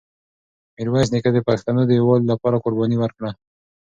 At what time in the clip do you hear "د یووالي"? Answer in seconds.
1.85-2.25